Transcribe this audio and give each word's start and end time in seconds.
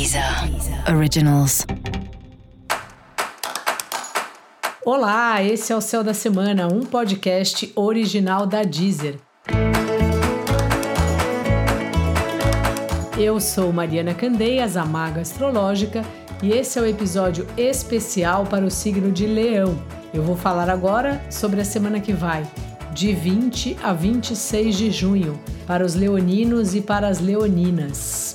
Deezer 0.00 0.24
Originals. 0.96 1.66
Olá, 4.82 5.44
esse 5.44 5.74
é 5.74 5.76
o 5.76 5.80
Céu 5.82 6.02
da 6.02 6.14
Semana, 6.14 6.68
um 6.68 6.86
podcast 6.86 7.70
original 7.76 8.46
da 8.46 8.62
Deezer. 8.62 9.16
Eu 13.18 13.38
sou 13.40 13.70
Mariana 13.74 14.14
Candeias, 14.14 14.74
a 14.74 14.86
Maga 14.86 15.20
Astrológica, 15.20 16.02
e 16.42 16.50
esse 16.50 16.78
é 16.78 16.82
o 16.82 16.86
episódio 16.86 17.46
especial 17.58 18.46
para 18.46 18.64
o 18.64 18.70
signo 18.70 19.12
de 19.12 19.26
Leão. 19.26 19.78
Eu 20.14 20.22
vou 20.22 20.34
falar 20.34 20.70
agora 20.70 21.20
sobre 21.30 21.60
a 21.60 21.64
semana 21.64 22.00
que 22.00 22.14
vai, 22.14 22.46
de 22.94 23.12
20 23.12 23.76
a 23.82 23.92
26 23.92 24.78
de 24.78 24.90
junho, 24.90 25.38
para 25.66 25.84
os 25.84 25.94
leoninos 25.94 26.74
e 26.74 26.80
para 26.80 27.06
as 27.06 27.20
leoninas. 27.20 28.34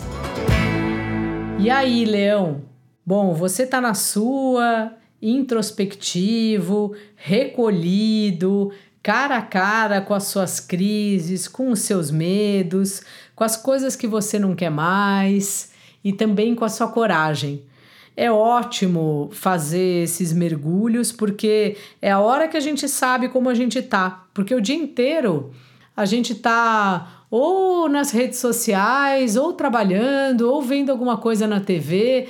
E 1.57 1.69
aí, 1.69 2.05
Leão? 2.05 2.63
Bom, 3.05 3.33
você 3.33 3.65
tá 3.65 3.79
na 3.79 3.93
sua, 3.93 4.93
introspectivo, 5.21 6.93
recolhido, 7.15 8.71
cara 9.01 9.37
a 9.37 9.41
cara 9.41 10.01
com 10.01 10.13
as 10.13 10.25
suas 10.25 10.59
crises, 10.59 11.47
com 11.47 11.71
os 11.71 11.79
seus 11.79 12.11
medos, 12.11 13.01
com 13.35 13.43
as 13.43 13.55
coisas 13.55 13.95
que 13.95 14.05
você 14.05 14.37
não 14.37 14.53
quer 14.53 14.69
mais 14.69 15.71
e 16.03 16.11
também 16.11 16.53
com 16.53 16.65
a 16.65 16.69
sua 16.69 16.87
coragem. 16.87 17.63
É 18.17 18.31
ótimo 18.31 19.29
fazer 19.33 20.03
esses 20.03 20.31
mergulhos 20.31 21.11
porque 21.11 21.77
é 22.01 22.11
a 22.11 22.19
hora 22.19 22.47
que 22.47 22.57
a 22.57 22.61
gente 22.61 22.87
sabe 22.87 23.29
como 23.29 23.49
a 23.49 23.53
gente 23.53 23.81
tá, 23.81 24.27
porque 24.33 24.53
o 24.53 24.61
dia 24.61 24.75
inteiro 24.75 25.51
a 25.95 26.05
gente 26.05 26.35
tá 26.35 27.25
ou 27.29 27.89
nas 27.89 28.11
redes 28.11 28.39
sociais, 28.39 29.35
ou 29.35 29.53
trabalhando, 29.53 30.41
ou 30.41 30.61
vendo 30.61 30.91
alguma 30.91 31.17
coisa 31.17 31.47
na 31.47 31.59
TV. 31.59 32.27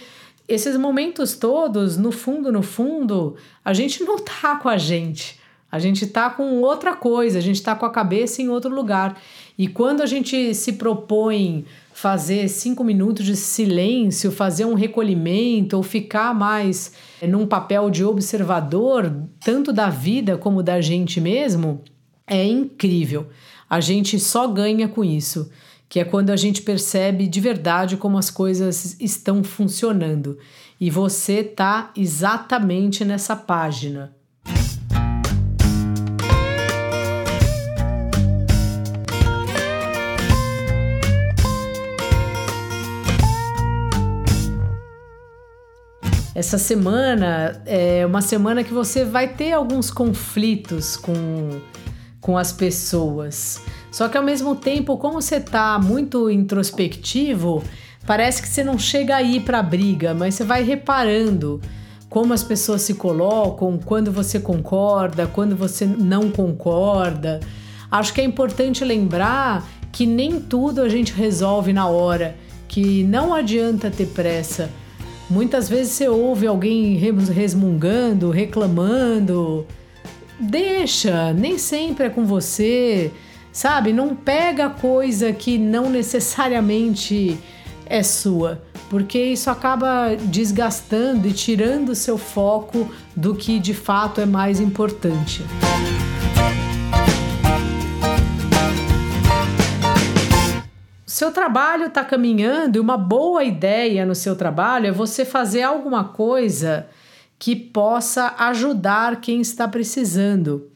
Esses 0.48 0.78
momentos 0.78 1.36
todos, 1.36 1.98
no 1.98 2.12
fundo, 2.12 2.52
no 2.52 2.62
fundo, 2.62 3.36
a 3.64 3.74
gente 3.74 4.04
não 4.04 4.18
tá 4.18 4.56
com 4.56 4.70
a 4.70 4.78
gente. 4.78 5.40
A 5.72 5.80
gente 5.80 6.08
tá 6.08 6.30
com 6.30 6.62
outra 6.62 6.96
coisa, 6.96 7.38
a 7.38 7.42
gente 7.42 7.62
tá 7.62 7.76
com 7.76 7.86
a 7.86 7.90
cabeça 7.90 8.42
em 8.42 8.48
outro 8.48 8.74
lugar. 8.74 9.20
E 9.58 9.68
quando 9.68 10.02
a 10.02 10.06
gente 10.06 10.54
se 10.54 10.74
propõe 10.74 11.66
fazer 11.94 12.48
cinco 12.48 12.84
minutos 12.84 13.26
de 13.26 13.36
silêncio, 13.36 14.32
fazer 14.32 14.66
um 14.66 14.74
recolhimento 14.74 15.76
ou 15.76 15.84
ficar 15.84 16.34
mais 16.34 16.94
num 17.22 17.46
papel 17.46 17.90
de 17.90 18.04
observador, 18.04 19.14
tanto 19.44 19.74
da 19.74 19.90
vida 19.90 20.38
como 20.38 20.64
da 20.64 20.80
gente 20.82 21.20
mesmo, 21.20 21.82
é 22.28 22.44
incrível. 22.46 23.28
A 23.70 23.80
gente 23.80 24.20
só 24.20 24.48
ganha 24.48 24.88
com 24.88 25.04
isso, 25.04 25.50
que 25.90 26.00
é 26.00 26.04
quando 26.04 26.30
a 26.30 26.36
gente 26.36 26.62
percebe 26.62 27.28
de 27.28 27.42
verdade 27.42 27.98
como 27.98 28.18
as 28.18 28.30
coisas 28.30 28.96
estão 29.00 29.44
funcionando. 29.44 30.38
E 30.80 30.92
você 30.92 31.44
tá 31.44 31.92
exatamente 31.96 33.04
nessa 33.04 33.36
página. 33.36 34.14
Essa 46.36 46.58
semana 46.58 47.64
é 47.66 48.06
uma 48.06 48.22
semana 48.22 48.62
que 48.62 48.74
você 48.74 49.06
vai 49.06 49.34
ter 49.34 49.54
alguns 49.54 49.90
conflitos 49.90 50.98
com 50.98 51.62
com 52.26 52.40
as 52.40 52.52
pessoas. 52.52 53.62
Só 53.92 54.10
que 54.10 54.18
ao 54.18 54.24
mesmo 54.24 54.56
tempo, 54.56 54.98
como 54.98 55.22
você 55.22 55.40
tá 55.40 55.78
muito 55.78 56.28
introspectivo, 56.28 57.64
parece 58.08 58.42
que 58.42 58.48
você 58.48 58.64
não 58.64 58.80
chega 58.80 59.16
aí 59.16 59.40
para 59.40 59.62
briga, 59.62 60.12
mas 60.12 60.34
você 60.34 60.44
vai 60.44 60.64
reparando 60.64 61.62
como 62.10 62.34
as 62.34 62.44
pessoas 62.44 62.82
se 62.82 62.96
colocam, 62.96 63.78
quando 63.78 64.12
você 64.12 64.40
concorda, 64.40 65.28
quando 65.28 65.56
você 65.56 65.86
não 65.86 66.32
concorda. 66.32 67.42
Acho 67.92 68.12
que 68.12 68.22
é 68.22 68.24
importante 68.24 68.84
lembrar 68.84 69.64
que 69.92 70.08
nem 70.08 70.42
tudo 70.42 70.82
a 70.82 70.90
gente 70.90 71.14
resolve 71.14 71.74
na 71.74 71.88
hora, 71.88 72.36
que 72.68 73.04
não 73.04 73.36
adianta 73.36 73.92
ter 73.92 74.08
pressa. 74.08 74.72
Muitas 75.30 75.70
vezes 75.70 75.94
você 75.94 76.10
ouve 76.10 76.48
alguém 76.48 76.96
resmungando, 76.96 78.32
reclamando, 78.32 79.68
deixa, 80.40 81.34
nem 81.34 81.58
sempre 81.58 82.08
é 82.08 82.10
com 82.10 82.26
você, 82.26 83.12
sabe? 83.52 83.94
Não 83.94 84.16
pega 84.16 84.70
coisa 84.70 85.32
que 85.32 85.58
não 85.58 85.90
necessariamente 85.90 87.38
é 87.86 88.02
sua, 88.04 88.62
porque 88.90 89.20
isso 89.20 89.50
acaba 89.50 90.16
desgastando 90.16 91.28
e 91.28 91.34
tirando 91.34 91.90
o 91.90 91.96
seu 91.96 92.18
foco 92.18 92.90
do 93.16 93.36
que 93.36 93.60
de 93.60 93.74
fato 93.74 94.22
é 94.22 94.26
mais 94.26 94.60
importante. 94.60 95.44
seu 101.16 101.32
trabalho 101.32 101.86
está 101.86 102.04
caminhando 102.04 102.76
e 102.76 102.80
uma 102.82 102.98
boa 102.98 103.42
ideia 103.42 104.06
no 104.06 104.14
seu 104.14 104.36
trabalho 104.36 104.88
é 104.88 104.92
você 104.92 105.24
fazer 105.24 105.62
alguma 105.62 106.04
coisa 106.04 106.88
que 107.46 107.56
possa 107.56 108.34
ajudar 108.40 109.22
quem 109.22 109.40
está 109.40 109.68
precisando. 109.68 110.68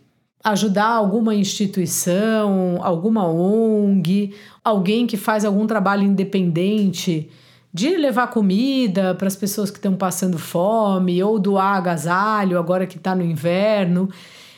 Ajudar 0.44 0.86
alguma 0.86 1.34
instituição, 1.34 2.78
alguma 2.84 3.28
ONG, 3.28 4.36
alguém 4.64 5.08
que 5.08 5.18
faz 5.18 5.44
algum 5.44 5.66
trabalho 5.66 6.04
independente 6.04 7.28
de 7.74 7.98
levar 7.98 8.28
comida 8.28 9.16
para 9.16 9.28
as 9.28 9.36
pessoas 9.36 9.72
que 9.72 9.80
estão 9.80 9.96
passando 9.96 10.38
fome 10.38 11.24
ou 11.24 11.40
doar 11.40 11.78
agasalho 11.78 12.60
agora 12.60 12.86
que 12.86 12.98
está 12.98 13.16
no 13.16 13.26
inverno. 13.26 14.08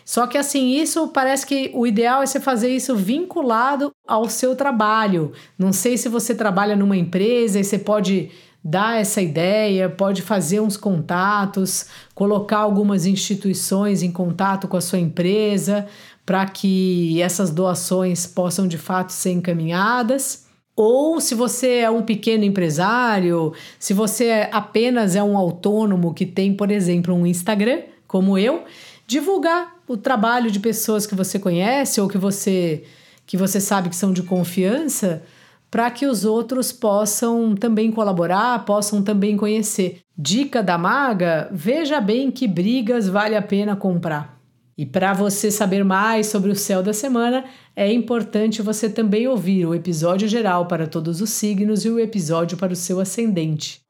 Só 0.03 0.27
que 0.27 0.37
assim, 0.37 0.71
isso 0.71 1.07
parece 1.07 1.45
que 1.45 1.71
o 1.73 1.87
ideal 1.87 2.21
é 2.21 2.25
você 2.25 2.41
fazer 2.41 2.75
isso 2.75 2.93
vinculado 2.93 3.89
ao 4.05 4.27
seu 4.27 4.53
trabalho. 4.53 5.31
Não 5.57 5.71
sei 5.71 5.97
se 5.97 6.09
você 6.09 6.35
trabalha 6.35 6.75
numa 6.75 6.97
empresa 6.97 7.57
e 7.57 7.63
você 7.63 7.79
pode 7.79 8.29
dar 8.63 8.99
essa 8.99 9.21
ideia, 9.21 9.89
pode 9.89 10.21
fazer 10.21 10.59
uns 10.59 10.77
contatos, 10.77 11.87
colocar 12.13 12.59
algumas 12.59 13.05
instituições 13.05 14.03
em 14.03 14.11
contato 14.11 14.67
com 14.67 14.77
a 14.77 14.81
sua 14.81 14.99
empresa 14.99 15.87
para 16.25 16.45
que 16.45 17.21
essas 17.21 17.49
doações 17.49 18.27
possam 18.27 18.67
de 18.67 18.77
fato 18.77 19.11
ser 19.11 19.31
encaminhadas. 19.31 20.45
Ou 20.75 21.19
se 21.19 21.35
você 21.35 21.79
é 21.79 21.89
um 21.89 22.03
pequeno 22.03 22.43
empresário, 22.43 23.53
se 23.79 23.93
você 23.93 24.47
apenas 24.51 25.15
é 25.15 25.23
um 25.23 25.37
autônomo 25.37 26.13
que 26.13 26.25
tem, 26.25 26.53
por 26.53 26.71
exemplo, 26.71 27.13
um 27.13 27.25
Instagram, 27.25 27.81
como 28.07 28.37
eu, 28.37 28.63
divulgar 29.07 29.75
o 29.87 29.97
trabalho 29.97 30.49
de 30.49 30.59
pessoas 30.59 31.05
que 31.05 31.15
você 31.15 31.37
conhece 31.37 31.99
ou 31.99 32.07
que 32.07 32.17
você 32.17 32.83
que 33.25 33.37
você 33.37 33.61
sabe 33.61 33.89
que 33.89 33.95
são 33.95 34.11
de 34.11 34.23
confiança 34.23 35.23
para 35.71 35.89
que 35.89 36.05
os 36.05 36.25
outros 36.25 36.73
possam 36.73 37.55
também 37.55 37.93
colaborar, 37.93 38.65
possam 38.65 39.01
também 39.01 39.37
conhecer. 39.37 40.01
Dica 40.17 40.61
da 40.61 40.77
maga: 40.77 41.47
veja 41.49 42.01
bem 42.01 42.29
que 42.29 42.45
brigas 42.45 43.07
vale 43.07 43.37
a 43.37 43.41
pena 43.41 43.73
comprar. 43.73 44.39
E 44.77 44.85
para 44.85 45.13
você 45.13 45.49
saber 45.49 45.85
mais 45.85 46.27
sobre 46.27 46.51
o 46.51 46.55
céu 46.55 46.83
da 46.83 46.91
semana, 46.91 47.45
é 47.75 47.91
importante 47.91 48.61
você 48.61 48.89
também 48.89 49.27
ouvir 49.27 49.65
o 49.65 49.75
episódio 49.75 50.27
geral 50.27 50.65
para 50.65 50.87
todos 50.87 51.21
os 51.21 51.29
signos 51.29 51.85
e 51.85 51.89
o 51.89 51.99
episódio 51.99 52.57
para 52.57 52.73
o 52.73 52.75
seu 52.75 52.99
ascendente. 52.99 53.81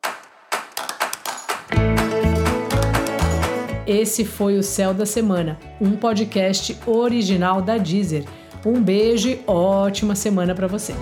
Esse 3.87 4.23
foi 4.23 4.57
o 4.57 4.63
Céu 4.63 4.93
da 4.93 5.05
Semana, 5.05 5.59
um 5.79 5.91
podcast 5.97 6.77
original 6.85 7.61
da 7.61 7.77
Deezer. 7.77 8.25
Um 8.65 8.81
beijo 8.81 9.29
e 9.29 9.39
ótima 9.47 10.15
semana 10.15 10.53
para 10.53 10.67
você. 10.67 10.93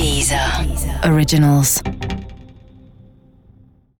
Deezer. 0.00 0.64
Originals. 1.04 1.82